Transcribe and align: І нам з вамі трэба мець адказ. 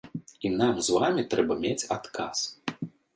І 0.47 0.49
нам 0.61 0.79
з 0.87 0.95
вамі 0.95 1.25
трэба 1.33 1.57
мець 1.65 1.87
адказ. 1.97 2.39